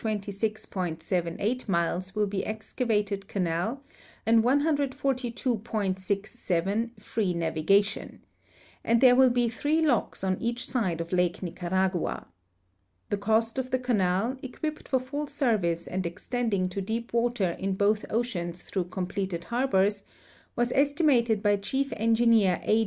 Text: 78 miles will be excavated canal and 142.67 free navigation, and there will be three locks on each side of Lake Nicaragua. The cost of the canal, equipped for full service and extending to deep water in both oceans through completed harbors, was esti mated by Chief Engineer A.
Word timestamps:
78 0.03 1.69
miles 1.69 2.15
will 2.15 2.25
be 2.25 2.43
excavated 2.43 3.27
canal 3.27 3.83
and 4.25 4.43
142.67 4.43 6.99
free 6.99 7.35
navigation, 7.35 8.23
and 8.83 8.99
there 8.99 9.15
will 9.15 9.29
be 9.29 9.47
three 9.47 9.85
locks 9.85 10.23
on 10.23 10.41
each 10.41 10.65
side 10.65 10.99
of 11.01 11.11
Lake 11.13 11.43
Nicaragua. 11.43 12.25
The 13.11 13.17
cost 13.17 13.59
of 13.59 13.69
the 13.69 13.77
canal, 13.77 14.37
equipped 14.41 14.87
for 14.87 14.99
full 14.99 15.27
service 15.27 15.85
and 15.85 16.03
extending 16.03 16.67
to 16.69 16.81
deep 16.81 17.13
water 17.13 17.51
in 17.59 17.75
both 17.75 18.03
oceans 18.09 18.63
through 18.63 18.85
completed 18.85 19.43
harbors, 19.43 20.01
was 20.55 20.71
esti 20.71 21.03
mated 21.03 21.43
by 21.43 21.57
Chief 21.57 21.93
Engineer 21.95 22.59
A. 22.63 22.79